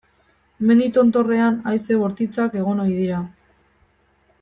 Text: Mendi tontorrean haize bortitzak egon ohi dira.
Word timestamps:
Mendi 0.69 0.87
tontorrean 0.95 1.61
haize 1.73 2.01
bortitzak 2.05 2.61
egon 2.65 2.85
ohi 2.87 2.99
dira. 3.05 3.25